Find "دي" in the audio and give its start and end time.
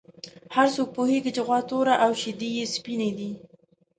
3.17-3.31